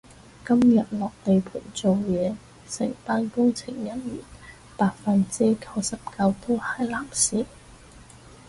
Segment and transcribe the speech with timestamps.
[0.47, 2.35] 今日落地盤做嘢，
[2.67, 4.17] 成班工程人員
[4.75, 7.45] 百分之九十九都係男士